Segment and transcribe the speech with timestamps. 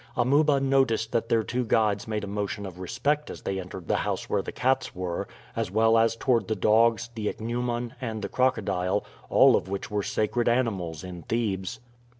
[0.15, 3.97] Amuba noticed that their two guides made a motion of respect as they entered the
[3.97, 8.27] house where the cats were, as well as toward the dogs, the ichneumon, and the
[8.27, 11.81] crocodile, all of which were sacred animals in Thebes.